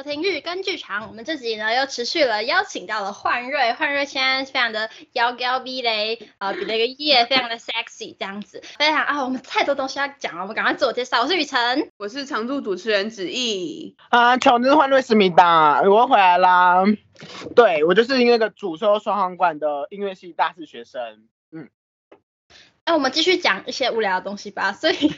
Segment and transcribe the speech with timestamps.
[0.00, 1.08] 收听日更剧场。
[1.08, 11.20] 我们这集呢又持续了邀请到了焕瑞，焕瑞现在非常的妖娇美丽，呃，比那个叶非常的 sexy 这样子，非常啊，我们太多东西要讲了，我们赶快自我介绍。
[11.20, 13.94] 我是雨辰，我是常驻主持人子毅。
[14.08, 16.82] 啊，巧的是焕瑞思密达，我又回来啦。
[17.54, 21.28] 对，我就是那个主修双簧管的音乐系大四学生。
[21.52, 21.68] 嗯，
[22.86, 24.72] 那、啊、我们继续讲一些无聊的东西吧。
[24.72, 25.12] 所以，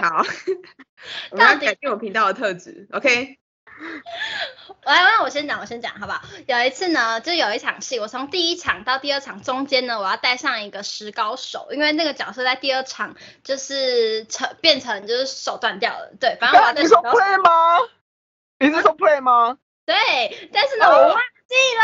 [0.00, 0.24] 好。
[1.32, 3.36] 我要改变我频道的特质，OK？
[4.84, 6.22] 来，那我先讲，我先讲，好不好？
[6.46, 13.14] 有一次呢，就有一场戏，我从第一场到第二场中间呢，我要带上一个石膏手，因为那个角色在第二场
[13.44, 17.08] 就是成变成就是手断掉了，对，反正我要带石膏手。
[17.10, 17.78] 你说 play 吗？
[18.58, 19.58] 你是说 play 吗？
[19.84, 21.16] 对，但是呢，我忘
[21.48, 21.82] 记了。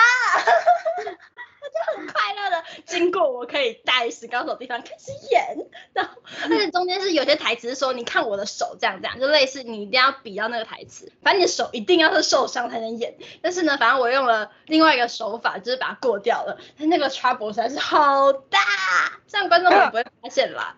[1.78, 13.14] 就很快乐的经过我可以带石膏手的地方开始演，然后而且中间是有些台词是说，你看我的手这样这样，就类似你一定要比到那个台词，反正你的手一定要是受伤才能演。
[13.40, 16.58] 但是呢，反正我用了另外一个手法，就是把它过掉了。
[16.78, 18.58] 但那个 trouble 实在是好大，
[19.26, 20.76] 这样观众会不会发现啦？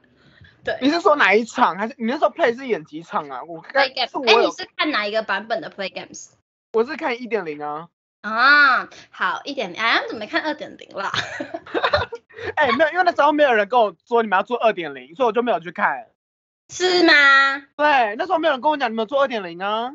[0.62, 1.76] 对， 你是说哪一场？
[1.76, 3.42] 还是你那时候 play 是演几场啊？
[3.44, 6.30] 我 play games，哎，你是看哪一个版本的 play games？
[6.72, 7.88] 我是看一点零啊。
[8.22, 11.10] 啊，好一点零，哎，怎么没看二点零了？
[12.56, 16.06] 哎、欸，没有，因为那时候没有人跟我说你们要做二点零，所以我就没有去看。
[16.68, 17.12] 是吗？
[17.76, 19.92] 对，那时候没有人跟我讲你们做二点零啊。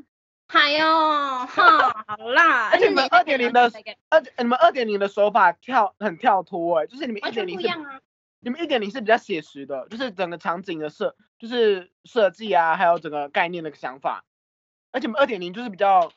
[0.48, 2.70] 还有，哈，好啦。
[2.74, 3.72] 而且你们二点零的
[4.10, 8.02] 二，你们二点零的手法跳很跳脱哎，就是你们一点零是，啊、
[8.40, 14.24] 你们一点零是比较写实的，就是整个场景的设，就是设计啊，还有整个概念的想法。
[14.92, 16.12] 而且你们二点零就是比较。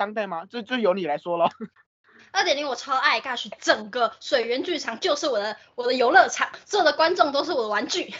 [0.00, 0.46] 当代吗？
[0.46, 1.50] 就就由你来说了。
[2.32, 8.14] 二点零我超爱，Gosh，整个水源剧场就是我的我的游乐场，所有的观众都是我的玩具。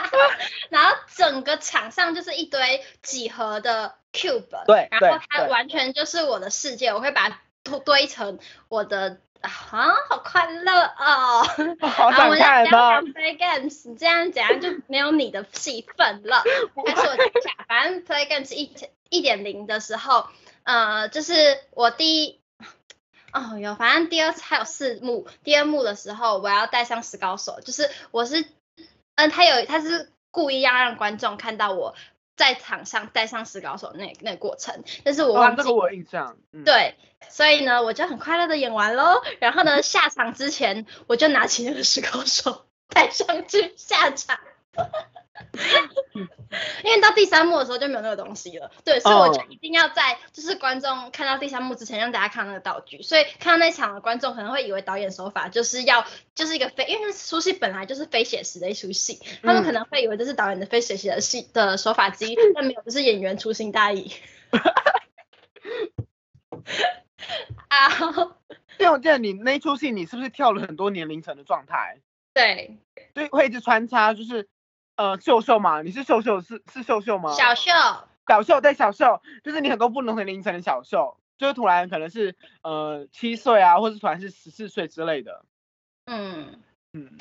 [0.70, 9.50] 然后整个场上就是一堆几何的 cube，对，然后它完全就是我的世界，我会把它堆堆成我的啊，
[10.08, 11.42] 好快乐哦。
[11.86, 13.02] 好想看哦。
[13.14, 16.42] Play games，这样讲就没有你的戏份了。
[16.86, 18.74] 但是我讲一下，反正 Play games 一
[19.10, 20.26] 一点零的时候。
[20.68, 21.32] 呃，就是
[21.70, 22.40] 我第一，
[23.32, 28.44] 哦有，反正第二次还有四幕，第二幕的时候我要带上石膏手，就是我是，
[29.14, 31.94] 嗯，他有他是故意要让观众看到我
[32.36, 36.96] 在场上带上石膏手那那个过程，但是我忘记，哦，这个我印象，嗯，对，
[37.30, 44.38] 所以呢，我就很快乐的演完喽，然后呢，下场之前我就拿起那个石膏手 带上去下场。
[46.84, 56.04] 因为到第三幕的时候就没有那个东西了，对，所以我就一定要在就是观众看到第三幕之前让大家看到那个道具，所以看到那场的观众可能会以为导演手法就是要
[56.34, 64.12] 就是一个非，因为那出戏本来就是非写实的一出戏，他们可能会以为这是导演的非写实的戏的手法之一，但没有，就是演员粗心大意。
[67.68, 67.88] 啊，
[68.78, 72.00] 因为我记得你那一出戏你是不是跳了很多年龄层的状态？
[72.32, 72.78] 对，
[73.12, 74.48] 对，会一直穿插就是。
[74.98, 77.32] 呃，秀秀嘛，你是秀秀是是秀秀吗？
[77.32, 77.70] 小秀，
[78.26, 85.44] 小秀对小秀，就是你很多不能年龄层的小秀，就是突然可能是呃七岁啊，或者突然是十四岁之类的。
[86.06, 86.60] 嗯
[86.92, 87.16] 嗯，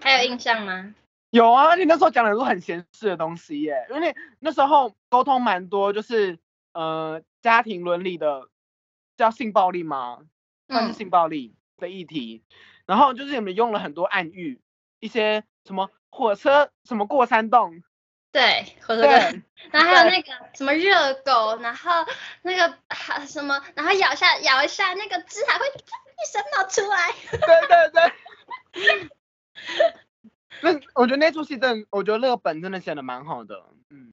[0.00, 0.94] 还有印象吗？
[1.28, 6.38] 有啊，你那时候讲的都很闲适的东西耶，因为那时候沟通蛮多，就是
[6.72, 8.48] 呃家庭伦理的
[9.18, 10.20] 叫性暴力吗？
[10.66, 12.56] 算是性暴力的议题，嗯、
[12.86, 14.62] 然后就是你们用了很多暗喻，
[14.98, 15.90] 一些什么。
[16.12, 17.82] 火车什么过山洞？
[18.30, 19.42] 对，火车对。
[19.70, 21.90] 然后还有那个什么热狗，然后
[22.42, 25.70] 那个还什么，然后咬下咬一下那个汁还会一
[26.30, 27.12] 声冒出来。
[27.30, 29.10] 对对对。
[30.60, 33.64] 那我觉得那出戏真的，我觉得那个本真的写的蛮好的。
[33.90, 34.12] 嗯，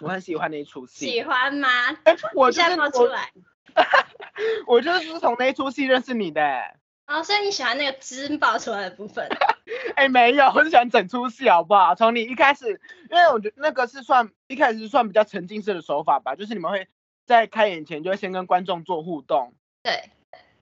[0.00, 1.10] 我很喜欢那一出戏。
[1.10, 1.68] 喜欢吗？
[2.04, 3.30] 哎，我就是一下冒出来。
[4.66, 6.76] 我就是从那一出戏认识你的。
[7.06, 9.28] 哦，所以你喜欢那个汁爆出来的部分？
[9.94, 11.94] 哎、欸，没有，我是喜欢整出戏，好不好？
[11.94, 12.80] 从你一开始，
[13.10, 16.88] 因为我觉得那个是算一开始是算比较沉浸式的手法吧，就是你们会
[17.26, 20.10] 在开演前就会先跟观众做互动，对，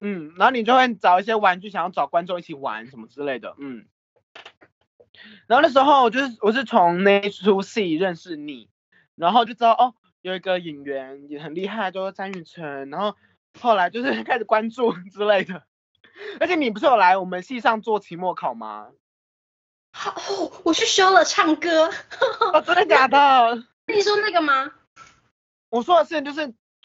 [0.00, 3.86] 嗯，然后你就会找一些玩具，想要找观众一起玩什么之类的，嗯，
[5.46, 8.68] 然后那时候我就是我是从那出戏认识你，
[9.14, 13.16] 然后就知道哦，有一个演员也很厉害，就是张雨晨，然后
[13.60, 15.62] 后来就是开始关注之类的。
[16.40, 18.88] 而且你不是有来我们系上做期末考吗？
[19.92, 21.90] 好，哦，我去修了唱歌。
[22.52, 23.62] 哦，真的假的？
[23.92, 24.72] 你说那个吗？
[25.68, 26.42] 我说的是，就是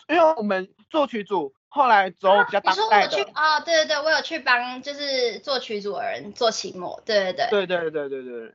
[0.07, 3.07] 因为我们作曲组后来走比较当代的。
[3.07, 3.59] 你说我去啊？
[3.61, 7.01] 对对对，我有去帮就是作曲组的人做期末。
[7.05, 7.65] 对对对。
[7.65, 8.53] 对对对对对。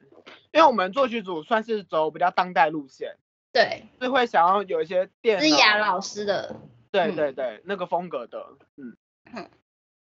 [0.52, 3.16] 因为我们作曲组算是走比较当代路线。
[3.52, 3.86] 对。
[4.00, 5.40] 是会想要有一些电。
[5.40, 6.56] 思雅老师的。
[6.90, 8.44] 对对对，嗯、那个风格的，
[8.76, 8.94] 嗯，
[9.34, 9.50] 嗯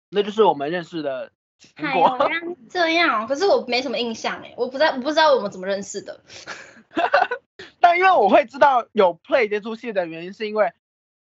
[0.09, 1.31] 那就是我们认识的。
[1.73, 1.91] 哎、
[2.69, 6.21] 这样，可是我没什么印象哎，我不知道，我不知道我们怎么认识的。
[7.81, 10.71] 但因为我会知道有 Play 这出戏的原因，是因为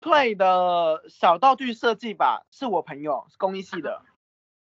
[0.02, 4.02] Play 的小道具设计吧，是我朋友是工艺系的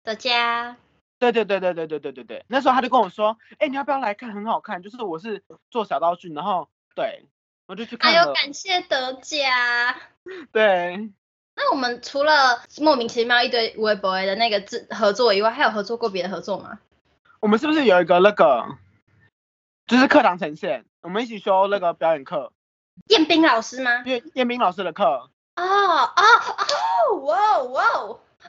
[0.04, 0.76] 的家。
[1.18, 4.32] 对对对对对对对对对，那时候他就跟我说，哎，你要不要来看？
[4.34, 7.24] 很好看，就是我是做小道具，然后对，
[7.66, 8.12] 我就去看。
[8.12, 9.96] 还有感谢德家。
[10.52, 11.10] 对。
[11.54, 16.78] 那我们除了莫名其妙一堆微博的那个制合作以外，还有合作过别的合作吗？
[17.40, 18.66] 我们是不是有一个那个，
[19.86, 22.52] 就是课堂呈现，我们一起修那个表演课。
[23.08, 24.02] 彦斌老师吗？
[24.04, 25.04] 彦彦斌老师的课。
[25.56, 27.84] 哦哦哦，哇哇。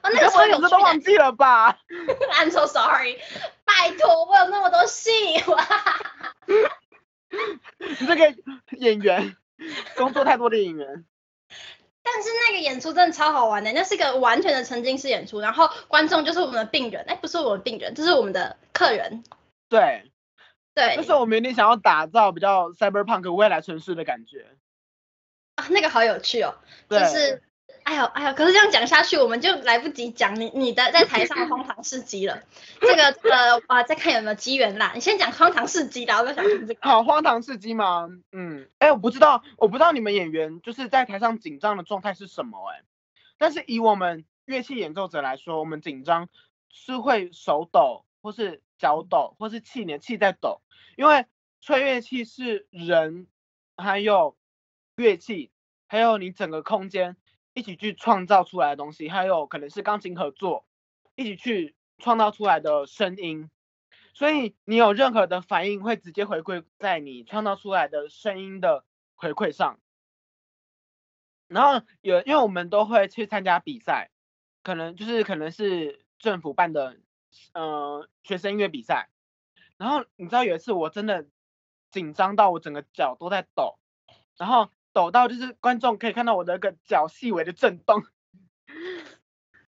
[0.02, 1.78] 哦，那个时候有都忘记了吧？
[2.34, 3.20] I'm so sorry，
[3.64, 5.12] 拜托，我有那么多戏
[5.48, 5.66] 哇！
[7.78, 8.36] 你这个
[8.78, 9.36] 演员，
[9.96, 11.06] 工作太多的演员。
[12.04, 19.24] 但是那个演出真的超好玩的，那是一个完全的沉浸式演出，然后观众就是我们的病人，哎，不是我们的病人，这是我们的客人。
[19.70, 20.12] 对，
[20.76, 20.98] 对。
[20.98, 24.48] 就是我们有点想要打造比较 cyberpunk 未来城市的感觉。
[25.56, 26.56] 啊，那个好有趣哦，
[26.90, 27.42] 就是。
[27.84, 32.42] 哎呦哎呦，可是这样讲下去，我们就来不及讲你你的在台上的荒唐事迹了。
[32.82, 34.92] 这个呃啊，再看有没有机缘啦。
[34.96, 36.80] 你先讲荒唐事迹然后再想听这个。
[36.82, 38.10] 好， 荒唐事迹吗？
[38.32, 42.84] 嗯，哎，我不知道，我不知道你们演员就是在台上紧张的状态是什么哎。
[43.38, 46.30] 但是以我们乐器演奏者来说，我们紧张
[46.70, 50.62] 是会手抖，或是脚抖，或是气连气在抖，
[50.96, 51.26] 因为
[51.60, 53.28] 吹乐器是人，
[53.76, 54.38] 还有
[54.96, 55.52] 乐器，
[55.88, 57.18] 还有你整个空间。
[57.54, 60.66] 一起去创造出来的东西，还有可能是钢琴合作，
[61.16, 63.52] 一起去创造出来的声音，
[64.14, 68.84] 所以你有任何的反应会直接回馈在你创造出来的声音的
[69.16, 69.80] 回馈上。
[71.48, 74.10] 然后有，因为我们都会去参加比赛，
[74.64, 76.98] 可能就是可能是政府办的，
[77.54, 79.10] 呃，学生音乐比赛。
[79.78, 81.28] 然后你知道有一次我真的
[81.92, 83.78] 紧张到我整个脚都在抖，
[84.38, 84.72] 然后。
[84.94, 88.04] 抖到就是观众可以看到我的一个脚细微的震动，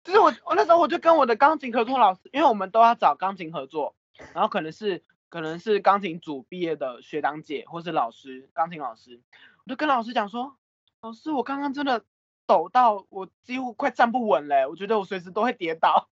[0.04, 3.96] 就是我我那时候我就跟我的钢琴合作老师，因为我们都要找钢琴合作，
[4.32, 9.20] 然后可能是可能是钢琴组毕业的学长姐或是老师钢琴老师，
[9.64, 10.56] 我就跟老师讲说，
[11.00, 12.04] 老师我刚刚真的
[12.46, 16.08] 抖到我几乎快站不稳嘞，我觉得我随时都会跌倒，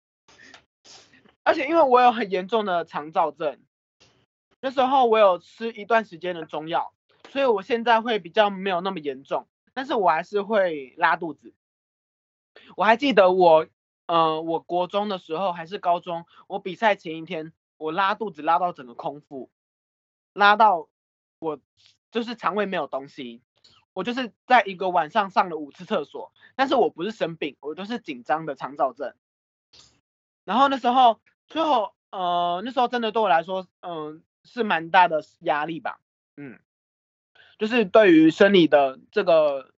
[1.44, 3.60] 而且因为我有很严重的肠躁症，
[4.62, 6.94] 那时候我有吃一段时间的中药。
[7.32, 11.54] 所以我现在会比较没有那么严重，但是我还是会拉肚子。
[12.76, 13.66] 我还记得我，
[14.04, 19.48] 呃，我国中的时候还是高中，我比赛前一天，我拉肚子拉到整个空腹，
[20.34, 20.90] 拉到
[21.38, 21.58] 我
[22.10, 23.40] 就是肠胃没有东西，
[23.94, 29.14] 我就是在一个晚上上了五次厕所，但是我不是生病，我就是紧张的肠燥症。
[30.44, 35.98] 然后那时候最后，呃，那时候真的对我来说，嗯、是蛮大的压力吧，
[36.36, 36.60] 嗯。
[37.62, 39.70] 就是对于生理的这个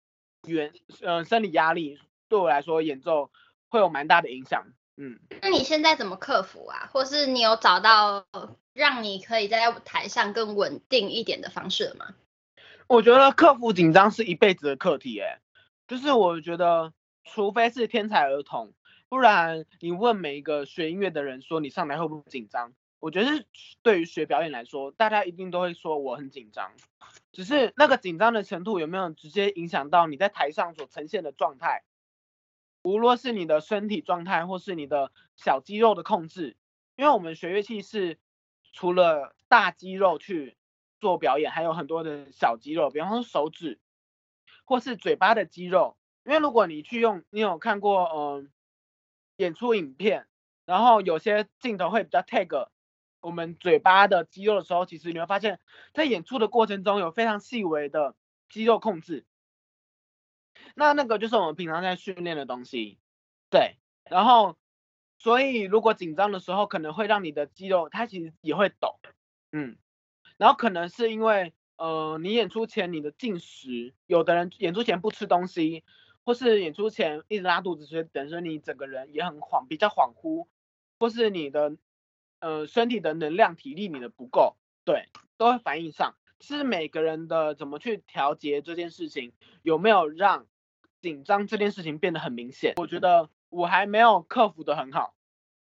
[0.47, 1.99] 原呃生理压力，
[2.29, 3.33] 对我来说演奏
[3.71, 4.69] 会有蛮大的影响。
[4.97, 6.89] 嗯，那你现在怎么克服啊？
[6.93, 8.25] 或是你有找到
[8.73, 12.15] 让你可以在台上更稳定一点的方式了吗？
[12.87, 15.41] 我觉得克服紧张是一辈子的课题，哎，
[15.89, 16.93] 就是我觉得
[17.25, 18.75] 除非是天才儿童，
[19.09, 22.75] 不然你问每一个学音乐的人说你上台会不会紧张？
[23.01, 23.45] 我觉得
[23.83, 26.71] 对于学表演来说，大家一定都会说我很紧张，
[27.33, 31.83] 只是那个紧张的程度有没有直接影响到你在台上所呈现的状态？
[32.83, 36.57] 无论是你的身体状态，或是你的小肌肉的控制，
[36.97, 38.19] 因为我们学乐器是
[38.73, 40.57] 除了大肌肉去
[41.01, 43.81] 做表演，还有很多的小肌肉，比方说手指，
[44.65, 45.97] 或是嘴巴的肌肉。
[46.25, 48.53] 因为如果你去用，你有看过嗯、
[49.37, 50.27] 演出影片，
[50.67, 52.69] 然后有些镜头会比较 take。
[53.23, 55.61] 我们嘴巴的肌肉的时候，其实你会发现，
[55.95, 58.17] 在演出的过程中有非常细微的
[58.49, 59.25] 肌肉控制。
[60.75, 62.99] 那那个就是我们平常在训练的东西，
[63.49, 63.77] 对。
[64.11, 64.57] 然后，
[65.19, 68.99] 所以如果紧张的时候，可能会让你的肌肉它其实也会抖，
[69.53, 69.79] 嗯。
[70.37, 75.85] 然后可能是因为，呃，你演出前你的进食，有的人演出前不吃东西，
[76.25, 80.49] 或是演出前一直拉肚子，所以等于说你整个人也很恍，比较恍惚，
[80.99, 81.77] 或是你的。
[82.43, 86.17] 呃，身体的能量、体力你的不够，对，都会反映上。
[86.41, 89.33] 是每个人的怎么去调节这件事情，
[89.63, 90.47] 有没有让
[91.01, 92.75] 紧张这件事情变得很明显？
[92.79, 95.15] 我觉得我还没有克服的很好，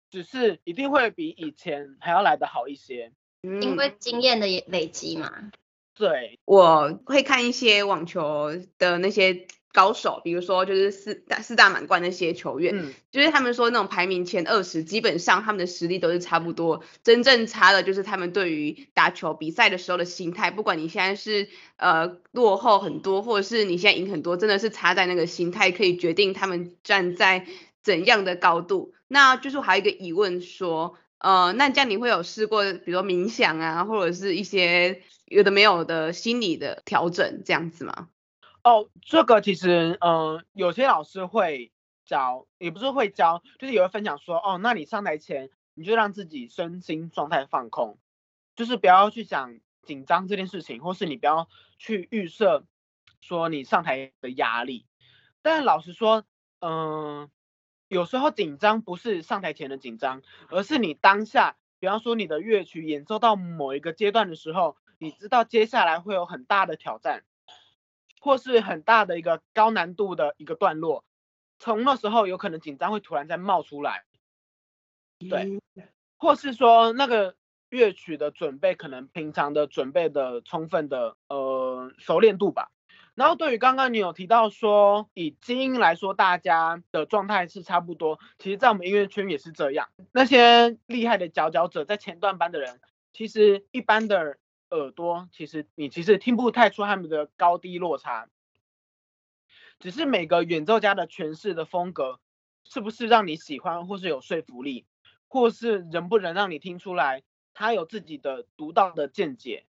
[0.10, 3.12] 只是一定会比以前还要来的好一些。
[3.44, 5.52] 因为经验的累积嘛。
[5.94, 8.50] 对，我会看一些网球
[8.80, 20.52] 的那些高手，比如说就是四大四大满贯那些球员，嗯、就是他们说那种排名前二十，基本上他们的实力都是差不多，真正差的就是他们对于打球比赛的时候的心态。
[20.52, 27.48] 不管你现在是呃落后很多，或者是你现在赢很多，真的是差在那个心态，可以决定他们站在
[27.82, 28.94] 怎样的高度。
[29.08, 38.10] 那就是还有一个疑问说，呃，那这样你会有试过，比如说冥想啊，或者是一些有的没有的心理的调整这样子吗？
[38.64, 41.74] 哦，这个其实，嗯、有些老师会
[42.06, 47.98] 教，也不是会教，就是也会分享说，哦，那你上台前，你就让自己身心状态放空，
[48.56, 52.64] 就是不要去想紧张这件事情，或是你不要去预设
[53.20, 54.86] 说你上台的压力。
[55.42, 56.24] 但老实说，
[56.62, 57.30] 嗯、
[57.90, 67.26] 有时候紧张不是上台前的紧张，而是你当下，比方说你的乐曲演奏到某一个阶段的时候，你知道接下来会有很大的挑战。
[68.24, 71.04] 或是很大的一个高难度的一个段落，
[71.60, 74.06] 从那时候有可能紧张会突然再冒出来，
[75.30, 75.60] 对，
[76.16, 77.36] 或是说那个
[77.70, 82.72] 乐曲的准备可能平常的准备的充分的呃熟练度吧。
[83.14, 92.80] 然后对于刚刚你有提到说以精英来说，大家的状态是差不多，其实在我们音乐圈也是这样，那些厉害的佼佼者在前段班的人，
[93.12, 94.38] 其实一般的。
[94.74, 98.30] 耳朵其实你其实听不太出他们的高低落差，
[99.80, 102.20] 只是每个演奏家的诠释的风格
[102.64, 104.86] 是不是让你喜欢，或是有说服力，
[105.28, 109.66] 或是能不能让你听出来他有自己的独到的见解，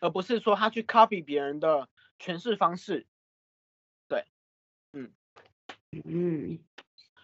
[0.00, 1.88] 而不是说他去 copy 别人的
[2.18, 3.06] 诠释方式。
[4.08, 4.24] 对，
[4.92, 5.10] 嗯
[6.04, 6.58] 嗯，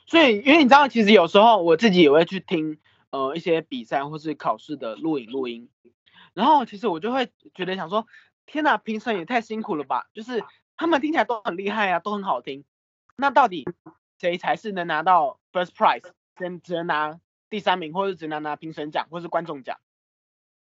[0.07, 2.79] 所以因为你知道，其实有时候我自己也会去听
[3.11, 5.71] 呃一些比赛或是考试的录影录音。
[6.35, 8.07] 然后其实我就会觉得想说，
[8.45, 10.09] 天哪，评审也太辛苦了吧！
[10.13, 10.45] 就是
[10.77, 12.65] 他们听起来都很厉害啊，都很好听。
[13.17, 13.65] 那到底
[14.19, 19.79] 谁才是能拿到 first prize，只只能拿第三名，或者只能拿评审奖，或是观众奖？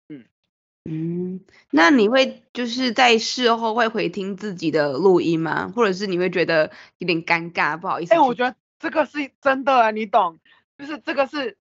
[0.08, 0.24] 嗯
[0.86, 5.70] 嗯，那你会就是在事后会回听自己的录音吗？
[5.76, 8.14] 或者是你会觉得有点尴尬，不好意思？
[8.14, 10.40] 哎，我觉得这个是真的啊，你懂，
[10.78, 11.58] 就是这个是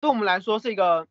[0.00, 1.08] 对我们来说是一个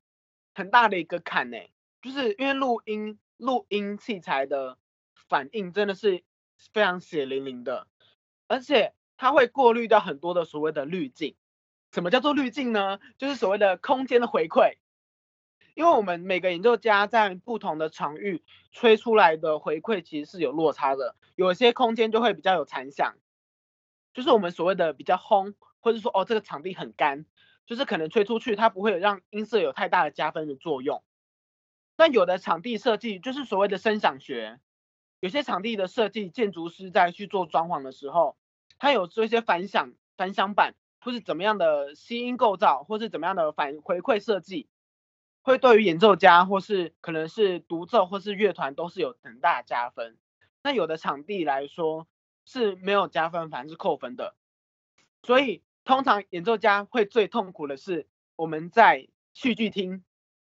[0.56, 1.58] 很大的一个坎呢。
[2.08, 4.78] 就是因为录音录音器材的
[5.14, 6.24] 反应真的是
[6.72, 7.86] 非常血淋淋的，
[8.48, 11.36] 而且它会过滤掉很多的所谓的滤镜。
[11.92, 13.02] 什么叫做滤镜呢？
[13.18, 14.78] 就是所谓的空间的回馈。
[15.76, 23.18] 因为我们每个演奏家在不同的场域吹出来的回馈其实是有落差的，有些空间就会比较有残响，
[24.14, 27.26] 就是我们所谓的比较轰，或者说哦这个场地很干，
[27.66, 31.04] 就是可能吹出去它不会让音色有太大的加分的作用。
[31.98, 34.60] 那有的场地设计就是所谓的声响学，
[35.20, 38.38] 有些场地的设计，建筑师在去做装潢的时候，
[38.78, 44.70] 他有做一些反响、反响板，或是怎么样的吸音构造，或是怎么样的反回馈设计，
[45.42, 50.18] 会对于演奏家或是可能是独奏或是乐团都是有很大加分。
[50.62, 52.08] 那有的场地来说
[52.46, 54.36] 是没有加分，反而是扣分的。
[55.24, 60.04] 所以通常演奏家会最痛苦的是我们在戏剧厅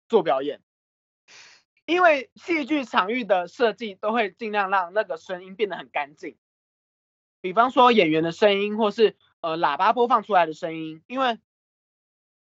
[0.08, 0.60] 做表演。
[1.88, 6.36] 因为戏剧场域的设计都会尽量让那个声音变得很干净，
[7.40, 11.38] 比方说演员的声音，或是呃喇叭播放出来的声音，因为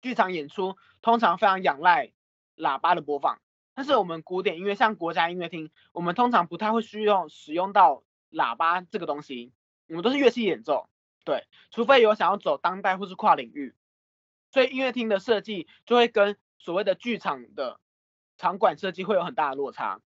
[0.00, 2.12] 剧场演出通常非常仰赖
[2.56, 3.40] 喇叭的播放，
[3.74, 9.52] 但是我们古典音乐像国家音乐厅，我们通常不太会需要使用到喇叭这个东西，
[9.88, 10.88] 我们都是乐器演奏，
[11.24, 13.74] 对，除非有想要走当代或是跨领域，
[14.52, 17.80] 所以音乐厅的设计就会跟所谓的剧场的。
[18.36, 20.00] 场馆设计会有很大的落差，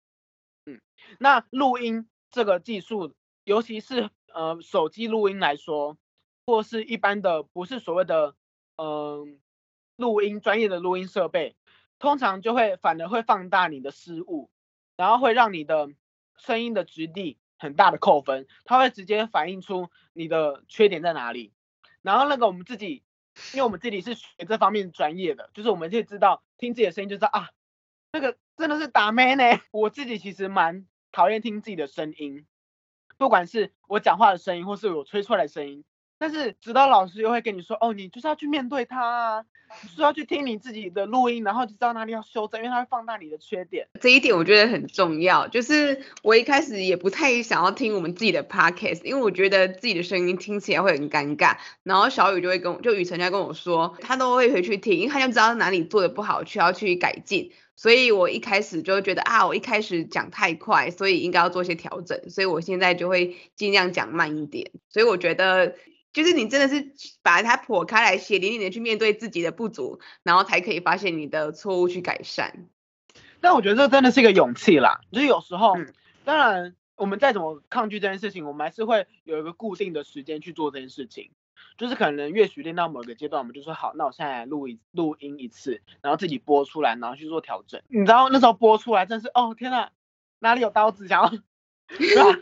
[0.66, 0.82] 嗯，
[1.20, 5.98] 那录音这个技术，尤其是呃手机录音来说，
[6.46, 8.36] 或是一般的不是所谓的
[8.76, 9.40] 嗯、
[9.96, 11.56] 录音专业的录音设备，
[12.00, 14.52] 通常就会反而会放大你的失误，
[14.96, 15.90] 然后会让你的
[16.38, 21.54] 声音的质地很大的扣分，它会直接反映出你的缺点在哪里。
[22.04, 23.04] 然后那个我们自己，
[23.54, 27.50] 因为我们自己是学这方面专业的，就是我们就知道听自己的声音就知道啊。
[28.12, 29.44] 那个真的是打咩呢？
[29.72, 32.46] 我自己其实蛮讨厌听自己的声音，
[33.18, 35.84] 不管是我讲话的声音，或是我吹出来的声音，
[36.20, 39.46] 但是指导老师又会跟你说，哦，你就是要去面对他啊，
[39.84, 43.88] 就是要去听你自己的录音，然后就知道哪里要修正，因为他会放大你的缺点。
[44.02, 45.48] 这一点我觉得很重要。
[45.48, 51.58] 就是我一开始也不太想要听我们自己的 podcast，因为我觉得自己的声音听起来会很尴尬。
[51.84, 57.52] 然后小雨就会跟我，就雨辰就跟我说，他都会回去听，因为他就知道哪里做的不好，需要去改进。
[57.76, 62.30] 所以我一开始就觉得啊，我一开始讲太快，所以应该要做一些调整。
[62.30, 64.72] 所以我现在就会尽量讲慢一点。
[64.90, 65.76] 所以我觉得。
[66.18, 72.68] 就是你真的是把它剖开来，血淋淋的去面对自己的不足，然后才可以发现你的错误去改善。
[73.40, 75.94] 但我觉得这真的是一个勇气啦，就是有时候，嗯、
[76.26, 81.30] 当然我们再怎么抗拒这件事情，我们还是会有一个固定的时间去做这件事情。
[81.78, 87.80] 就是可能乐曲练到某个阶段，我们就说好，那我现在来录一录音一次，然后自己播出来，然后去做调整。
[87.90, 89.92] 你知道那时候播出来真是哦天哪，
[90.40, 92.40] 哪里有刀子想要，是吧？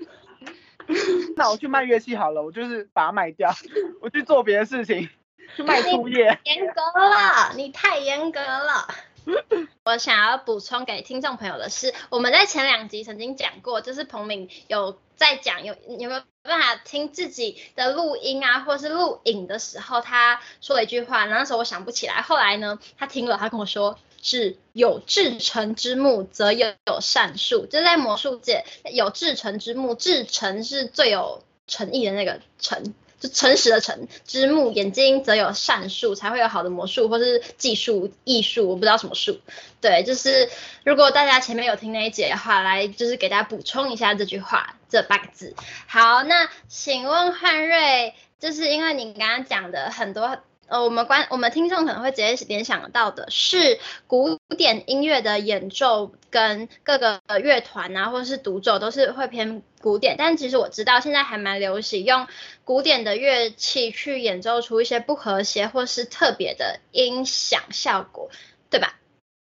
[1.36, 3.54] 那我去卖乐器好了，我就是把它卖掉，
[4.02, 5.10] 我去做别的事情，
[5.56, 6.40] 去卖副业。
[6.44, 8.88] 严格了，你太严格了。
[9.84, 23.98] 我想要补充给听众朋友的是，我们在前两集曾经讲过，就是彭敏有在讲有有没有办法听自己的录音啊，或是录影的时候，他说了一句话，那时候我想不起来，后来呢，他听了，他跟我说。
[24.26, 27.68] 是有至诚之木，则有有善术。
[27.68, 34.72] 就在魔术界，有至诚之木，至诚是最有诚意的那个诚，就诚实的诚之木。
[34.72, 39.40] 眼睛则有善术，才会有好的魔术或是技术艺术，我不知道什么术。
[39.80, 40.50] 对，就是
[40.84, 45.56] 如果大家前面有听那一节的话，来就是给大家补充一下这句话这八个字。
[45.86, 50.40] 好，那请问汉瑞，就是因为你刚刚讲的很多。
[50.68, 62.28] 呃，我们观我们听众可能会直接联想到的是古典音乐的演奏跟各个乐团啊，或者是独奏都是会偏古典，但其实我知道现在还蛮流行用
[62.64, 68.32] 古典的乐器去演奏出一些不和谐或是特别的音响效果，
[68.72, 69.00] 对吧？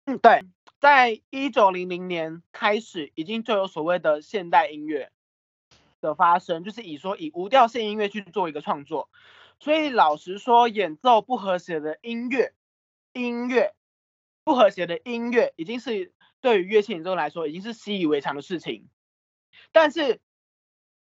[0.06, 0.44] 嗯，对，
[0.80, 5.10] 在一九零零年开始已经就有所谓的现代音乐
[6.00, 9.08] 的发生，就是以说以无调性音乐去做一个创作。
[9.60, 12.52] 所以老实说，演奏不和谐的音乐，
[13.12, 13.74] 音乐
[14.44, 18.88] 不和谐的音乐，已经是对于乐器演奏来说，已经是习以为常的事情。
[19.72, 20.20] 但是，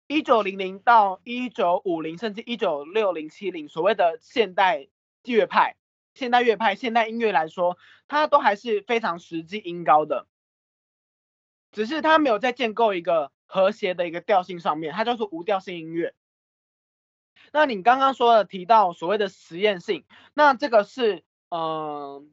[0.08, 4.88] 一九零零到一九五零，甚至一九六零、七零，所谓的现代
[5.24, 5.76] 乐派、
[6.15, 10.28] 现代乐派、现代音乐来说，它都还是非常实际音高的，
[11.72, 16.15] 只是它没有在建构一个和谐的一个调性上面，它叫做无调性音乐。
[17.54, 22.32] 那你刚刚说的提到所谓的实验性，那这个是，嗯、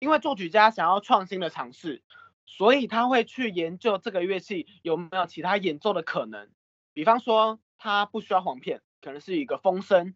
[0.00, 2.02] 因为作曲家想要创新的尝试，
[2.44, 6.50] 所以他会去研究这个乐器有没有其他演奏的可能。
[6.92, 10.14] 比方说，它不需要簧片，可能是一个风声，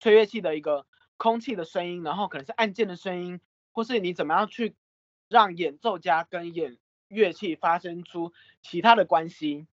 [0.00, 0.86] 吹乐器的一个
[1.16, 4.74] 空气的声音，然后可能是按键的声音，或是你怎么样去
[5.28, 9.68] 让演奏家跟演乐器发生出其他的关系。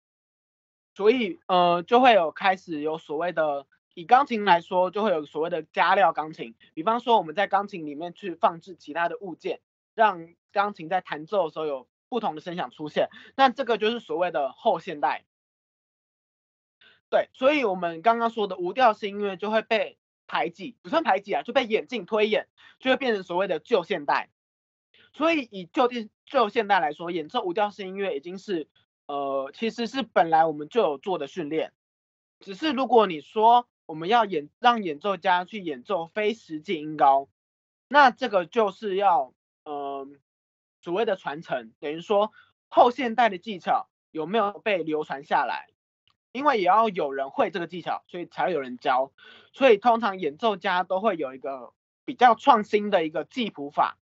[0.96, 3.66] 所以，呃，就会有开始有所谓的。
[3.94, 9.60] 以钢琴来说，就会有所谓的加料钢琴，比方说我们在钢琴里面去放置其他的物件，
[9.94, 15.26] 让钢琴在弹奏的时候有不同的声响出现，那这个就是所谓的后现代。
[17.10, 24.30] 对，所以我们刚刚说的无调性音乐就会被排挤，不算排挤啊，就被演进推演，就会变成所谓的旧现代。
[25.12, 28.68] 所以以旧电旧现代来说，演奏无调性音乐已经是
[29.04, 31.74] 呃，其实是本来我们就有做的训练，
[32.40, 33.68] 只是如果你说。
[33.84, 37.28] 我们要演让演奏家去演奏非实际音高，
[37.88, 40.08] 那这个就是要呃
[40.80, 42.32] 所谓的传承，等于说
[42.68, 45.68] 后现代的技巧有没有被流传下来？
[46.30, 49.12] 因为也要有人会这个技巧，所以才有人教。
[49.52, 51.74] 所以通常演奏家都会有一个
[52.06, 53.98] 比较创新的一个记谱法，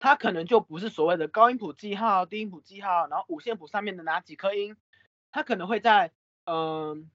[0.00, 4.76] 它可能就不是所谓的高音谱记号、低音谱记号，然后五线谱上面的哪几颗音，
[5.30, 6.10] 它可能会在
[6.46, 7.10] 嗯。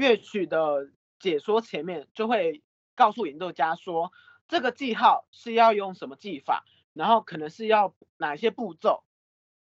[0.00, 2.62] 乐曲的解说前面就会
[2.96, 4.10] 告诉演奏家说，
[4.48, 9.04] 这个记号是要用什么记法，然后可能是要哪些步骤，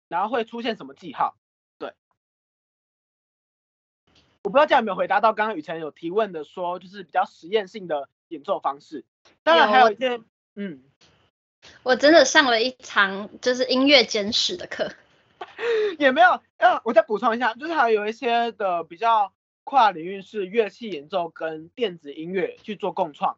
[0.06, 1.36] 然后会出现什么记号。
[1.78, 1.94] 对，
[4.44, 9.04] 我不知道这样有没有回答到刚刚雨辰有提问的说，就是比较实验性的演奏方式。
[9.42, 10.20] 当然还有一些，
[10.54, 10.84] 嗯，
[11.82, 14.92] 我真的上了一堂就是音乐简史的课，
[15.98, 19.32] 也没有，嗯，我再补充一下，就是还有一些的比较。
[19.66, 23.36] 跨领域是乐器演奏跟电子音乐去做共创，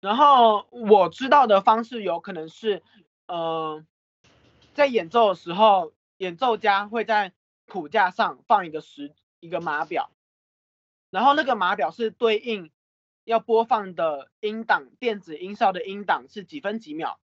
[0.00, 2.82] 然后我知道的方式有可能是，
[3.26, 3.82] 呃，
[4.74, 7.32] 在演奏的时候，演奏家会在
[7.64, 10.10] 谱架上放一个时一个码表，
[11.08, 12.70] 然后那个码表是对应
[13.24, 17.18] 要播放的音档，电子音效的音档是几分几秒，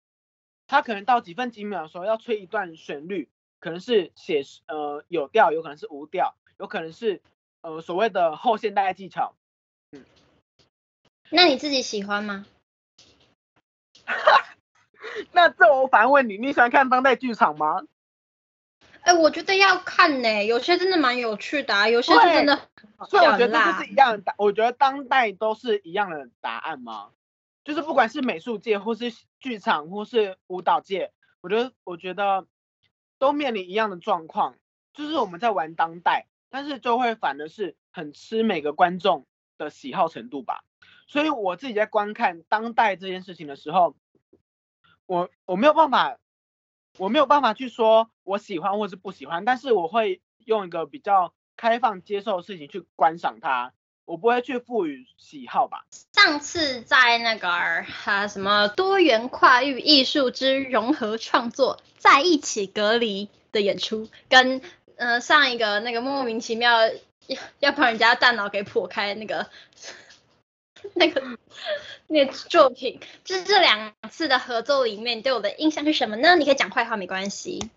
[0.68, 3.28] 它可能到几分几秒的时候要吹一段旋律，
[3.58, 7.22] 可能是写呃有调，有可能是无调，有可能是
[7.62, 9.34] 呃所谓的后现代技巧。
[9.92, 10.04] 嗯，
[11.30, 12.44] 那你自己喜欢吗？
[15.32, 17.82] 那这我反问你，你喜欢看当代剧场吗？
[19.00, 22.68] 哎、欸，我觉得要看呢，有些真的蛮有趣的啊，有些是真的。
[23.08, 27.10] 所以我觉得这是一样的答，我觉得当代都是一样的答案吗？
[27.64, 32.46] 就是不管是美术界，或是剧场，或是舞蹈界，我觉得我觉得
[33.18, 34.56] 都面临一样的状况，
[34.94, 40.64] 就是我们在玩当代，但是就会反的是很吃每个观众的喜好程度吧。
[41.06, 43.96] 所以我自己在观看当代这件事情的时候，
[45.06, 46.18] 我我没有办法。
[46.96, 53.72] 我没有办法去说我喜欢或是不喜欢，但是我会用一个比较开放接受的事情去观赏它，
[54.04, 55.86] 我不会去赋予喜好吧。
[56.12, 57.48] 上次在那个
[57.84, 64.60] 哈什么多元跨域艺术之融合创作在一起隔离的演出，跟
[64.98, 66.86] 呃上一个那个莫名其妙
[67.26, 69.48] 要要把人家大脑给破开那个。
[70.94, 71.20] 那个
[72.06, 76.36] 那个作品，就是这两次的合作里面，对我的印象是什么呢？
[76.36, 77.68] 你可以讲坏话没关系。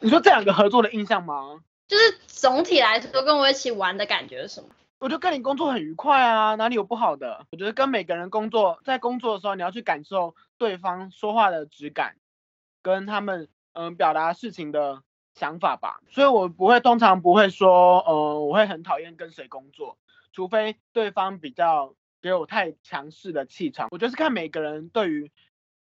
[0.00, 1.62] 你说这两个合作的印象吗？
[1.88, 4.68] 就是总体来说，跟我一起玩的感觉是什么？
[4.98, 7.46] 我觉得跟你工作很愉快啊，哪里有不好的？
[7.50, 12.16] 我觉得跟每个人工作，在工作的时候，你要去感受对方说话的质感，
[12.82, 15.02] 跟他们嗯、呃、表达事情的
[15.34, 16.00] 想法吧。
[16.08, 19.98] 所以我不会，通常不会说，呃，我会很讨厌跟谁工作，
[20.32, 21.94] 除非对方比较。
[22.22, 25.32] 给我太强势的气场，我觉得是看每个人对于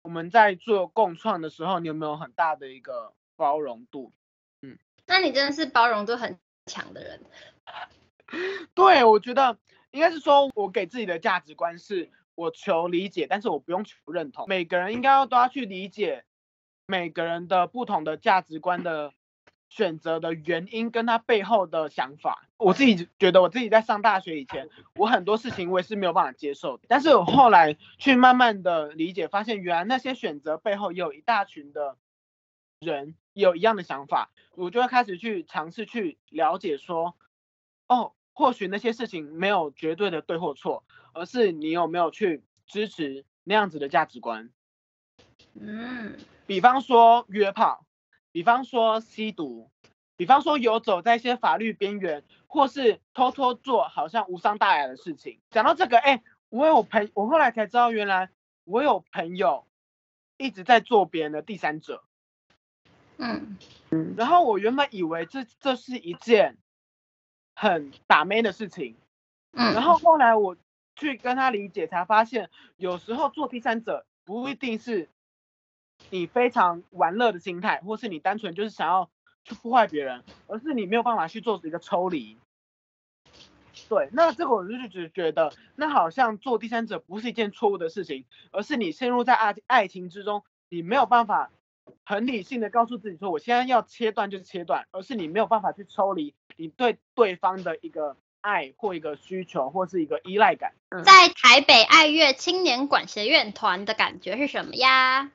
[0.03, 4.13] 我们在做共创的时候，你有没有很大的一个包容度。
[4.63, 7.25] 嗯，那你真的是包容度很强的人。
[8.73, 9.59] 对，我觉得
[9.91, 14.45] 应该是说，我给自己的价值观是，我求理解，但是我不用求认同。
[14.47, 16.25] 每个人应该要都要去理解
[16.87, 19.13] 每个人的不同的价值观的。
[19.69, 26.85] 选择的原因跟他背后的想法，我自己觉得我自己在上大学以前，我很多事情我也是没有办法接受的。
[26.89, 31.97] 但是我后来去慢慢的理解，发现原来那些选择背后也有一大群的
[32.81, 37.15] 人有一样的想法，我就会开始去尝试去了解说，
[37.89, 44.51] 哦，或许那些事情没有绝对的对或错，而是你有没有去支持那样子的价值观。
[45.61, 47.85] 嗯，比方说约炮。
[48.31, 49.71] 比方说吸毒，
[50.17, 55.41] 比方说游走在一些法律边缘，或是偷偷做好像无伤大雅的事情。
[55.51, 58.31] 讲到这个，哎、欸，我有朋，我后来才知道，原来
[58.65, 59.67] 我有朋友
[60.37, 62.05] 一直在做别人的第三者。
[63.17, 63.57] 嗯
[63.91, 64.15] 嗯。
[64.17, 66.59] 然后我原本以为这这是一件
[67.55, 68.97] 很打妹的事情。
[69.53, 69.73] 嗯。
[69.73, 70.57] 然后后来我
[70.95, 75.09] 去跟他理解，才发现有时候做第三者不一定是。
[76.11, 79.11] 你非常玩乐的心态，或是你单纯就是想要
[79.45, 82.39] 去破坏别人，而是你没有办法去做一个抽离。
[83.89, 91.51] 对，那这个我就只觉得，那好像做第三者不是一件错误的事情，而是你陷入在爱爱情之中，你没有办法
[92.05, 100.75] 很理性的告诉自己说，我现在要切断就是切断，而是你没有办法去抽离你对对方的一个爱或一个需求或是一个依赖感。
[101.05, 105.31] 在台北爱乐青年管弦乐团的感觉是什么呀？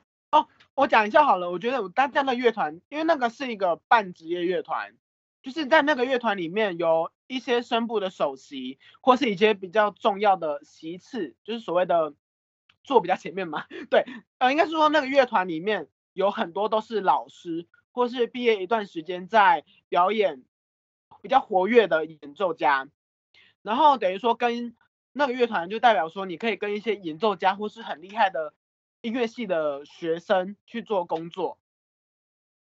[0.74, 1.50] 我讲一下好了。
[1.50, 4.96] 我觉得我当这样的乐团，因为那个是一个半职业乐团，
[5.42, 12.14] 就是在那个乐团里面有一些声部的首席，或是一些比较重要的席次，就是所谓的
[12.82, 13.66] 坐比较前面嘛。
[13.88, 14.04] 对，
[14.38, 20.42] 呃，应该是说那个乐团里面有很多都是老师，或是毕业一段时间在表演
[21.22, 22.88] 比较活跃的演奏家。
[23.62, 24.74] 然后等于说跟
[25.12, 28.52] 那个乐团就代表说，你可以跟一些演奏家或是很厉害的。
[29.04, 31.58] 音乐系的学生去做工作，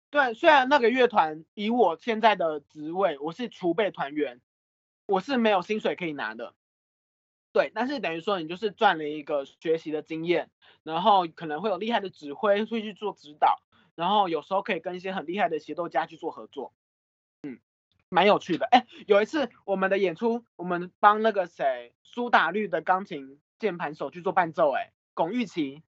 [0.09, 4.41] 对，虽然那个乐团以我现在的职位，我是储备团员，
[5.05, 6.55] 我是没有薪水可以拿的，
[7.53, 10.49] 对，但是等于说你就是赚了一个学习的经验，
[10.81, 13.61] 然后可能会有厉害的指挥会去做指导，
[13.93, 16.73] 然后有时候可以跟一些很厉害的协奏家去做合作，
[17.43, 17.59] 嗯，
[18.09, 18.65] 蛮有趣的。
[18.65, 25.83] 哎，有一次我们的演出，我们帮那个谁苏打绿的钢琴键盘手去做伴奏，哎，龚玉琪。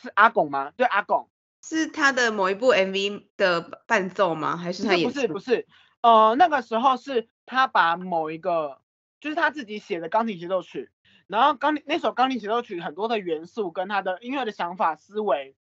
[0.00, 0.72] 是阿拱吗？
[0.76, 1.28] 对，阿拱
[1.62, 4.56] 是他的某一部 MV 的伴奏吗？
[4.56, 5.10] 还是他演？
[5.10, 5.66] 不是不是，
[6.02, 8.80] 呃，那个时候是他把某一个，
[9.20, 10.90] 就是他自己写的钢琴协奏曲，
[11.26, 15.56] 然后钢那首钢琴协奏曲很多的元素跟他的音乐的想法思维，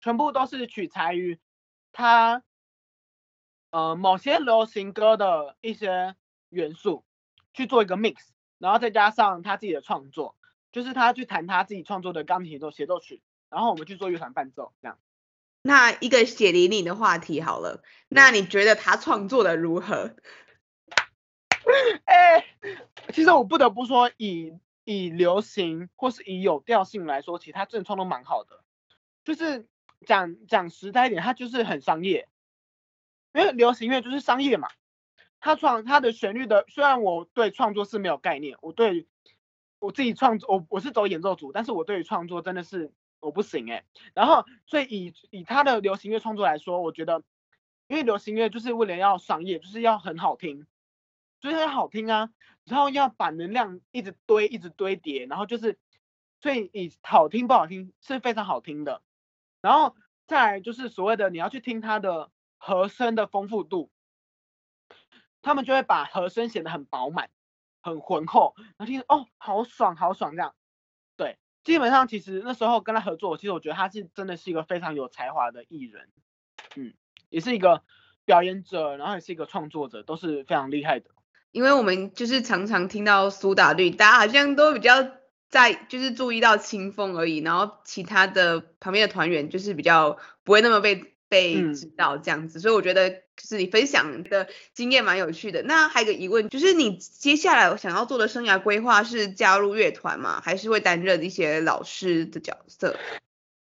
[0.00, 1.40] 全部都是取材于
[1.90, 2.44] 他
[3.70, 6.14] 呃某些流行歌的一些
[6.50, 7.04] 元素
[7.52, 8.16] 去做一个 mix，
[8.58, 10.36] 然后再加上他自己的创作，
[10.70, 14.98] 就是他去弹他自己创作的钢琴协奏协奏曲，然后我们去做乐团伴奏这样。
[15.60, 20.16] 那一个血淋淋的话题好了，那你觉得他创作的如何？
[22.06, 22.46] 哎、欸，
[23.12, 28.64] 其实我不得不说以，以以流行或是以有调性来说，其实他真的创作蛮好的。
[29.24, 29.68] 就是
[30.06, 32.28] 讲讲实在一点，他就是很商业，
[33.34, 34.68] 因为流行乐就是商业嘛。
[35.38, 39.06] 他创他的旋律的，虽然我对创作是没有概念，我对
[39.78, 42.92] 我自己创作，我我是走演奏组，但是我对于创作真的是。
[43.22, 47.22] 我不行哎、然后所以以以他的流行乐创作来说，我觉得，
[47.86, 50.66] 因为流行乐就是为了要商业，就是要很好听，
[51.40, 52.30] 就是很好听啊，
[52.64, 55.78] 然后要把能量一直堆，一直堆叠，然后就是，
[56.40, 59.02] 所以以好听不好听是非常好听的，
[59.60, 59.94] 然后
[60.26, 63.88] 再来就是所谓的你要去听他的和声的丰富度，
[65.42, 67.30] 他们就会把和声显得很饱满，
[67.82, 70.56] 很浑厚，然后听哦好爽好爽这样。
[71.64, 76.08] 基本上，其实那时候跟他合作，其实我觉得他是真的是一个非常有才华的艺人，
[76.76, 76.92] 嗯，
[77.28, 77.82] 也是一个
[78.24, 81.10] 表演者，然后也是一个创作者，都是非常厉害的。
[81.50, 85.06] 因为我们就是常常听到苏打绿，大家好像都比较
[85.48, 91.11] 在就是注意到清风而已，然后其他的旁边的团员就是比较不会那么被。
[91.32, 95.62] 被知道这样子，嗯、所以我觉得就是你分享的经验蛮有趣的。
[95.62, 100.42] 那还有个疑问，就是你接下来想要做的生涯规划是加入乐团吗？
[100.44, 102.98] 还是会担任一些老师的角色？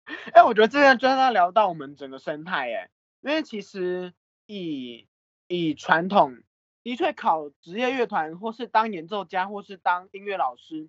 [0.05, 4.13] 哎、欸，我觉得这个真的要聊到我们整个生态哎，因为其实
[4.47, 5.07] 以
[5.47, 6.39] 以传统
[6.83, 10.89] 的确考职业乐团，或是当演奏家，或是当音乐老师。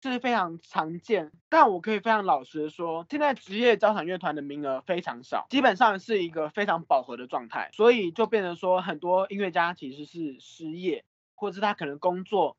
[0.00, 11.04] 这是非常常见，但我可以非常老实的说，现在职业交响乐团的名额非常少，基本上是一个非常饱和的状态，所以就变成说很多音乐家其实是失业，
[11.34, 12.56] 或者是他可能工作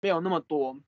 [0.00, 0.80] 没有那么多，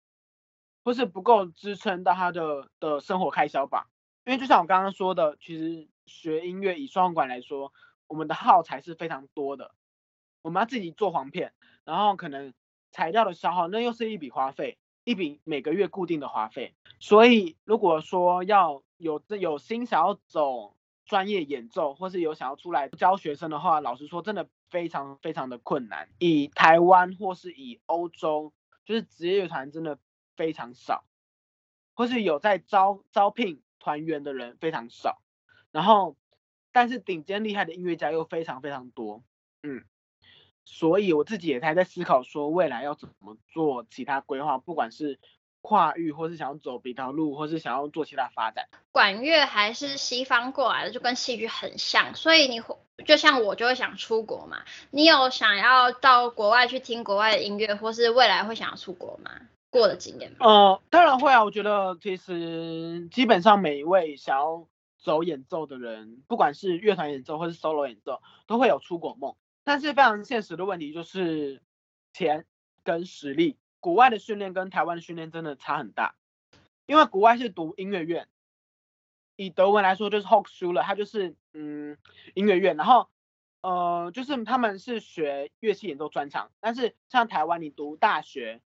[0.82, 3.86] 或是不够支撑到他的的生活开销吧。
[4.24, 7.72] 因为就像我刚刚说的，其实学音乐以双簧管来说，
[8.08, 9.74] 我们的耗材是非常多的，
[10.42, 11.52] 我们要自己做簧片，
[11.84, 12.52] 然后可能
[12.90, 14.78] 材料的消耗，那又是一笔花费。
[15.04, 26.08] 一笔每个月固定的花费，所以如果说要有有心想要走专业演奏，或是有想要出来教学生的话，老实说，真的非常非常的困难。
[26.18, 28.52] 以台湾或是以欧洲，
[28.84, 29.98] 就是职业乐团真的
[30.36, 31.04] 非常少，
[31.94, 35.22] 或是有在招招聘团员的人非常少，
[35.72, 36.16] 然后
[36.72, 39.24] 但是顶尖厉害的音乐家又非常非常多，
[39.62, 39.84] 嗯。
[40.72, 45.18] 所以我自己也还在思考说未来要怎么做其他规划，不管是
[45.62, 48.68] 跨域，或是想要走别条路，或是想要做其他发展。
[48.92, 52.62] 管乐还是西方过来的，就跟戏剧很像，所以你
[53.04, 54.62] 就像我就会想出国嘛。
[54.90, 59.32] 你有想要到国外去听国外的音乐，或是未来会想要出国吗？
[59.70, 60.46] 过的经验吗？
[60.46, 61.44] 呃，当然会啊。
[61.44, 64.66] 我觉得其实基本上每一位想要
[64.98, 69.34] 走演奏的人，不管是乐团演奏或是 solo 演奏，都会有出国梦。
[69.70, 71.62] 但是非常现实的问题就是
[72.12, 72.44] 钱
[72.82, 76.16] 跟实力，国外的训练跟台湾的训练真的差很大，
[76.86, 78.26] 因为国外是读音乐院，
[79.36, 81.96] 以德文来说就是 Hochschule，它就是嗯
[82.34, 83.08] 音乐院，然后
[83.60, 88.60] 呃就是他们是学乐器演奏专长，但是像台湾你读大学，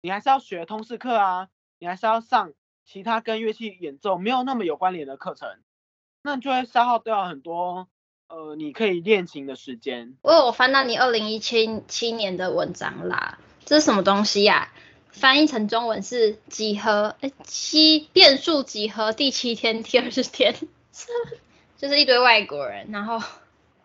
[0.00, 2.54] 你还是要学通识课啊，你还是要上
[2.86, 5.60] 其他跟乐器演奏没有那么有关联的课程，
[6.22, 7.90] 那就会消耗掉很多。
[8.30, 10.14] 呃，你可以练琴的时间。
[10.22, 14.72] 我有翻到你二零一七七年的文章啦，这是什么东西呀、啊？
[15.10, 20.54] 翻译成中文是几何，哎，七变数几何第七天第二十天，
[21.76, 22.88] 就是一堆外国人。
[22.92, 23.20] 然后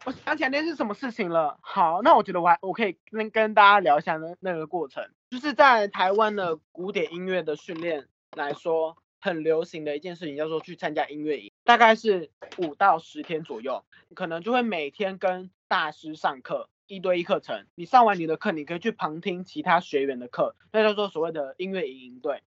[0.05, 1.57] 我想起来那是什么事情了。
[1.61, 8.05] 好，那我觉得我还我可以跟跟大家聊一下那那个过程，就是在台湾的古典音乐的训练
[8.35, 8.95] 来说。
[9.25, 13.83] 很流行的一件事情叫做去参加音乐营，大概是五到十天左右，
[14.13, 17.65] 可能就会每天跟大师上课，一对一课程。
[17.73, 22.43] 你上完你的课，你可以去旁听其他学员的课，那叫做所谓的音乐营营队。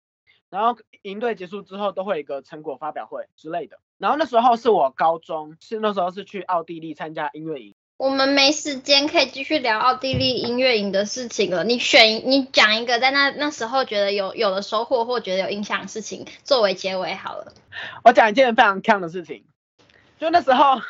[0.50, 3.80] 然后营队结束之后，都会有一个成果发表会之类的。
[3.98, 7.74] 然后那时候是我高中，是那时候是去奥地利参加音乐营。
[7.98, 11.64] 我们没时间可以继续聊奥地利音乐营的事情了。
[11.64, 17.52] 你选，你讲一个在那那时候觉得有有了收获或觉得有影响的事情作为结尾好了。
[18.04, 19.44] 我讲一件非常锵的事情，
[20.16, 20.80] 就那时候，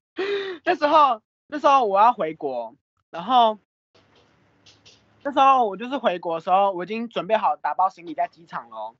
[0.64, 2.74] 那时候那时候我要回国，
[3.10, 3.58] 然后
[5.22, 8.96] 那时候我就是回国的时候，我已经准备好打包行李在机场了，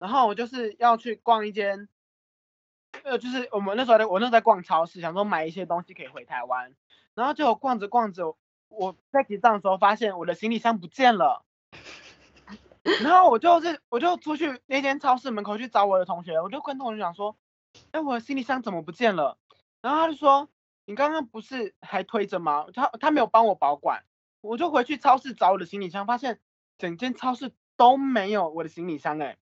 [0.00, 1.88] 然后我就是要去逛一间，
[3.04, 6.74] 呃，就是我们那时候我那时候在逛超市，想说买一些东西可以回台湾。
[7.16, 8.36] 然后就逛着逛着，
[8.68, 11.44] 我在结账的时候发现我的行李箱不见了。
[13.02, 17.36] 然后我就是我就出去那间超市门口去找我的同学，我就跟同学讲说，
[17.90, 19.38] 哎，我的行李箱怎么不见了？
[19.80, 20.48] 然后他就说，
[20.84, 22.66] 你刚刚不是还推着吗？
[22.72, 24.04] 他他没有帮我保管，
[24.40, 26.38] 我就回去超市找我的行李箱，发现
[26.78, 29.36] 整间超市都没有我的行李箱哎。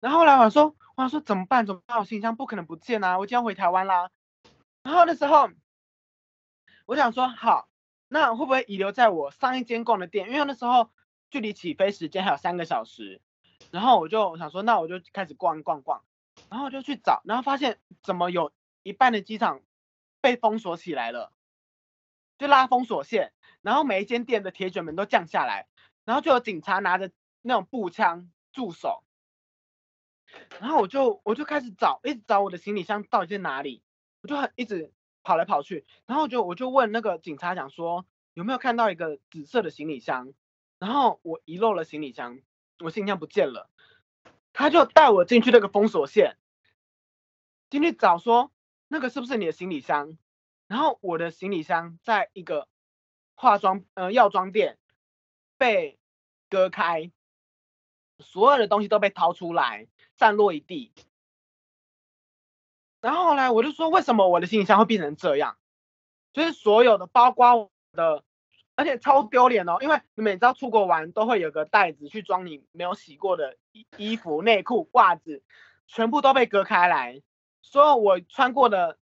[0.00, 1.64] 然后后来我说，我说怎么办？
[1.64, 1.98] 怎么办？
[1.98, 3.18] 我行李箱不可能不见啊！
[3.18, 4.10] 我就要回台湾啦。
[4.82, 5.48] 然后那时候
[6.90, 7.68] 我想说，好，
[8.08, 10.28] 那会不会遗留在我上一间逛的店？
[10.28, 10.90] 因为那时候
[11.30, 13.22] 距离起飞时间还有三个小时。
[13.70, 16.02] 然后我就想说，那我就开始逛逛逛，
[16.48, 18.50] 然后我就去找，然后发现怎么有
[18.82, 19.60] 一半的机场
[20.20, 21.32] 被封锁起来了，
[22.38, 25.68] 就拉封锁线，然后每一间店的铁卷门都降下来，
[26.04, 29.04] 然后就有警察拿着那种步枪驻守。
[30.58, 33.80] 然后我就我就开始找，一直找我的行李箱到底在哪里，
[34.22, 40.32] 我就很一直跑来跑去，然后就我就问那个警察讲说有没有看到一个紫色的行李箱，
[40.78, 42.40] 然后我遗漏了行李箱，
[42.78, 43.70] 我行李箱不见了，
[44.52, 46.36] 他就带我进去那个封锁线，
[47.68, 48.50] 进去找说
[48.88, 50.18] 那个是不是你的行李箱，
[50.66, 52.68] 然后我的行李箱在一个
[53.34, 54.78] 化妆呃药妆店
[55.56, 55.98] 被
[56.48, 57.10] 割开，
[58.18, 59.88] 所有的东西都被掏出来。
[60.16, 60.92] 散落一地，
[63.00, 65.56] 然后后来我就说，为什么我的行李箱会变成这样？
[66.32, 68.22] 就是所有的，包括我的，
[68.76, 75.42] 而且超丢脸哦，因为你每次出国玩都会有个袋子去装你没有洗过的衣衣服、内裤、袜子，
[75.88, 77.22] 全部都被割开来，
[77.62, 78.98] 所有我穿过的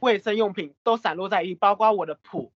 [0.00, 2.52] 卫生用品都散落在一，包括我的谱，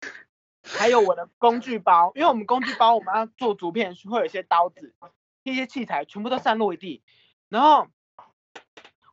[0.64, 4.96] 还有我的工具包，因为我们工具包我们要做竹片，会有一些刀子、
[5.44, 7.04] 一些器材，全部都散落一地，
[7.50, 7.88] 然后。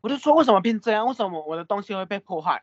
[0.05, 1.07] 我就说，为什么变这样？
[1.07, 2.63] 为什么我的东西会被破坏？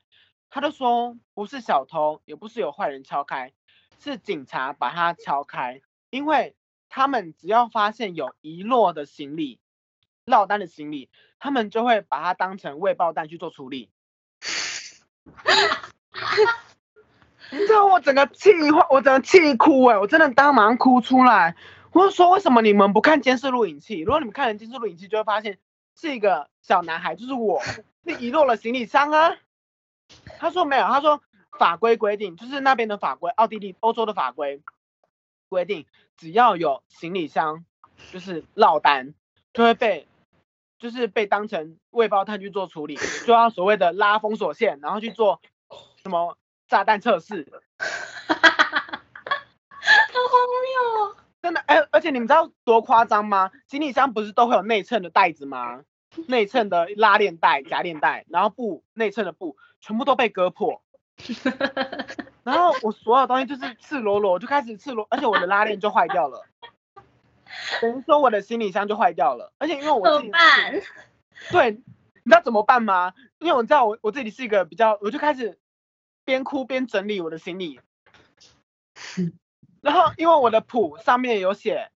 [0.52, 3.52] 他就说不是小偷，也不是有坏人敲开，
[4.00, 5.82] 是警察把它敲开。
[6.12, 6.56] 因为
[6.88, 9.60] 他们只要发现有遗落的行李、
[10.24, 13.90] 落单的行李，他们就会把它当成未爆弹去做处理。
[17.50, 20.00] 你知道我整个气坏，我整个气哭哎、欸！
[20.00, 21.56] 我真的当场哭出来。
[21.92, 24.02] 我就说，为什么你们不看监视录影器？
[24.02, 25.58] 如果你们看了监视录影器，就会发现。
[25.96, 27.62] 是一个小男孩，就是我，
[28.06, 29.36] 是遗落了行李箱啊。
[30.40, 31.22] 他说没有，他说
[31.58, 34.62] 法规规定，就是那边的法规，奥地利、欧洲的法规
[35.50, 35.86] 规定，
[36.18, 37.66] 只要有行李箱
[38.12, 39.14] 就是落单，
[39.54, 40.08] 就会被
[40.80, 45.42] 就是被当成未爆弹去做处理，就要所谓的拉封锁线，然后去做
[46.02, 47.48] 什么炸弹测试。
[49.82, 51.16] 好荒谬哦！
[51.42, 53.52] 真的，哎、欸，而且你们知道多夸张吗？
[53.68, 55.84] 行李箱不是都会有内衬的袋子吗？
[56.28, 60.82] 内衬的拉链带、夹链带，然后布内衬的布全部都被割破，
[62.42, 66.44] 然后我所有东西就是赤裸裸，就开始赤裸，而且我的拉链就坏掉了，
[67.80, 70.32] 等于说我的行李箱就坏掉了，而且因为我自己，
[71.52, 71.78] 对，你
[72.26, 73.14] 知道怎么办吗？
[73.38, 75.60] 因为我知道我我自己是一个比较，我就开始
[76.26, 77.80] 边哭边整理我的行李，
[79.82, 81.92] 然后因为我的谱上面有写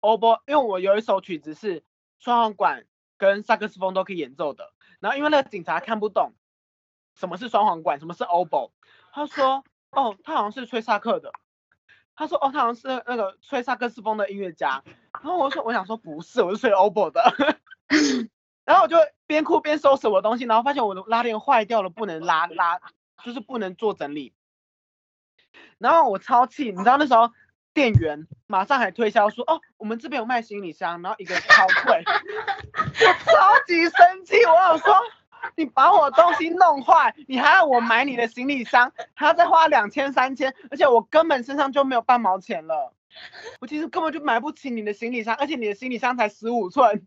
[0.00, 1.82] obo，因为我有一首曲子是
[2.18, 2.84] 双簧管。
[3.20, 6.34] 跟萨克斯风都可以演奏的，然后因为那个警察看不懂
[7.16, 8.70] 什么是双簧管，什么是 obo，
[9.12, 11.32] 他说哦，他好像是吹萨克的，
[12.14, 17.20] 他说哦，他好像是那个吹萨克斯风的音乐家，然后我说我想说不是，我是吹 obo 的，
[18.64, 18.96] 然后我就
[19.26, 22.80] 边哭边收拾我的东西，然后发现我的拉链坏掉了，不能拉拉，
[23.24, 24.32] 就是不能做整理，
[25.78, 27.30] 然后我超气，你知道那时候。
[27.74, 32.02] 店员马上还推销说，哦，我们这边有卖行李箱，然后一个超贵，
[32.74, 34.96] 我超级生气，我想说，
[35.54, 42.92] 你把我东西弄坏，你还要我买你的行李箱，还要再花两千三千，而且我根本身上就没有半毛钱了，
[43.60, 47.06] 我其实根本就买不起你的行李箱，而且你的行李箱才十五寸，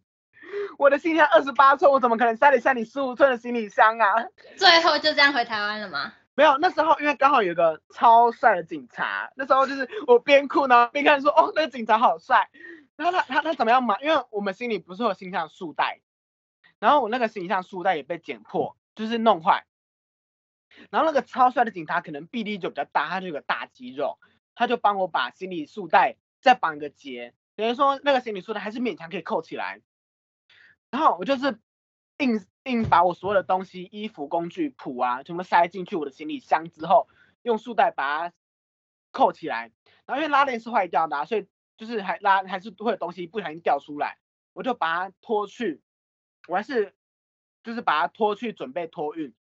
[0.77, 4.05] 我的行李箱二十八寸，我怎么可能塞得下你十五寸的行李箱啊？
[4.55, 6.13] 最后就这样回台湾了吗？
[6.41, 12.49] 没有，那时候因为刚好有个超帅的警察，那时候就是我边哭呢边看说，哦，那个警察好帅。
[12.95, 13.99] 然后他他他怎么样嘛？
[14.01, 16.01] 因为我们心里不是有行李箱束带，
[16.79, 19.67] 然后我那个形象束带也被剪破，就是弄坏。
[20.89, 24.17] 然后那个超帅的警察可能臂力就比较大，他就有个大肌肉，
[24.55, 29.79] 他就帮我把行李束带再绑个结，等于说那个行李束带还是勉强可以扣起来。
[30.89, 31.59] 然后我就是。
[32.21, 37.07] 硬硬把我所有的东西、衣服、工具、谱啊，全部塞进去我的行李箱之后，
[37.41, 38.35] 用束带把它
[39.11, 39.71] 扣起来。
[40.05, 41.47] 然后因为拉链是坏掉的，所以
[41.77, 44.19] 就是还拉还是会有东西不小心掉出来，
[44.53, 45.81] 我就把它拖去，
[46.47, 46.93] 我还是
[47.63, 49.33] 就是把它拖去准备托运。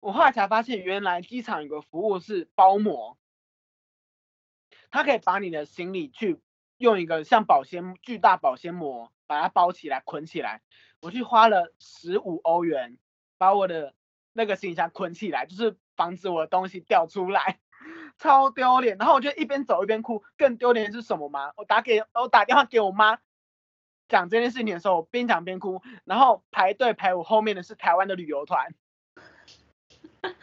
[0.00, 3.18] 我后来才发现，原来机场有个服务是包膜，
[4.90, 6.40] 它可以把你的行李去
[6.84, 10.60] 用一个像保鲜巨大保鲜膜把它包起来捆起来，
[11.00, 12.98] 我去花了十五欧元
[13.38, 13.94] 把我的
[14.34, 17.58] 那个行李箱捆起来，就是防止我的东西掉出来，
[18.18, 18.98] 超丢脸。
[18.98, 21.52] 然后我就一边走一边哭，更丢脸是什么吗？
[21.56, 23.18] 我打给我打电话给我妈
[24.08, 28.74] 讲这件事情的时候，我边讲边哭，然后排队排我后面的是台湾的旅游团。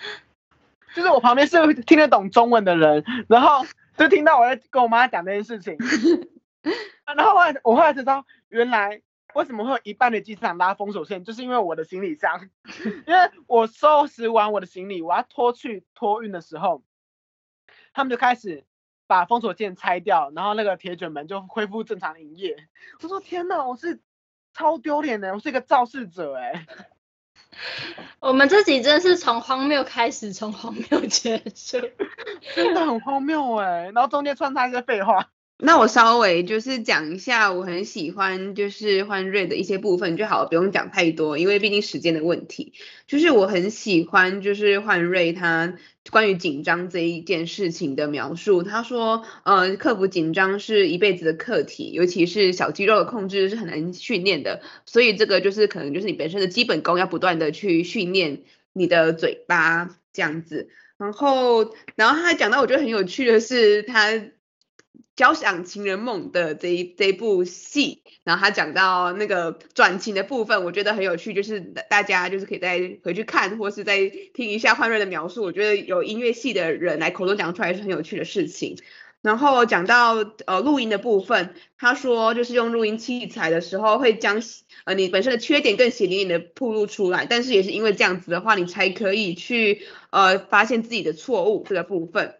[0.94, 3.64] 就是我旁边是听得懂中文的人，然后
[3.98, 5.78] 就听到我在跟我妈讲这件事情，
[7.06, 7.34] 然后
[7.64, 9.02] 我后来才知道，原来
[9.34, 12.50] 为什么会有一半的机场拉封锁线，就是因为我的行李箱，
[13.06, 16.84] 因为我收拾完我的行李，我要拖去托运的时候，
[17.94, 18.66] 他们就开始
[19.08, 22.56] 把封锁线拆掉，然后那个铁卷门就恢复正常营业。
[23.02, 24.00] 我说天哪，我是
[24.54, 26.66] 超丢脸的，我是一个肇事者哎。
[28.20, 31.80] 我们这集真是从荒谬开始，从荒谬结束，
[32.56, 33.92] 真的很荒谬哎。
[33.94, 35.30] 然后中间穿插一个废话。
[35.64, 42.74] 那我稍微就是讲一下，我很喜欢就是换瑞的一些部分就好，不用讲太多，因为毕竟时间的问题。
[43.06, 45.76] 就是我很喜欢就是换瑞他
[46.10, 48.64] 关于紧张这一件事情的描述。
[48.64, 58.42] 他说，呃，克服紧张是一辈子的课题，尤其是小肌肉的控制是很难训练的，所以这个就是可能就是你本身的基本功要不断的去训练
[58.74, 60.70] 你的嘴巴这样子。
[60.98, 64.24] 然后，然后他还讲到我觉得很有趣的是他。
[65.22, 75.44] 交响情人梦的这一这一部戏，然后他讲到那个转情的部分，我觉得很有趣，就是大家就是可以再回去看，或是再听一下焕瑞的描述。
[75.44, 78.80] 我觉得有音乐系的人来口中讲出来是很有趣的事情。
[79.22, 80.16] 然后讲到
[80.48, 84.42] 呃录音的部分，他说就是用录音器材的时候会将
[84.86, 92.38] 呃你本身的缺点更血淋淋的暴露出来，但是也是因为这样子的话，你才可以去呃发现自己的错误这个部分。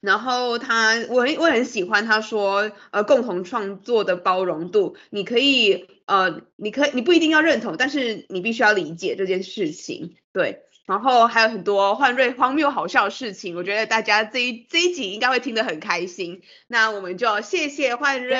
[0.00, 10.62] 然后他，我很我很喜欢他说，呃，共同创作的包容度，你可以，呃，你可以，你不一定要认同，但是你必须要理解这件事情，对。
[10.86, 16.42] 然后还有很多换瑞荒谬好笑的事情，我觉得大家这一这一集应该会听得很开心。
[16.66, 18.36] 那我们就谢谢换瑞，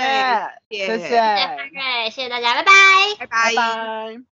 [0.68, 2.72] 谢谢，谢谢，谢谢换瑞，谢谢大家，拜拜，
[3.20, 3.54] 拜拜。
[3.54, 4.29] 拜拜。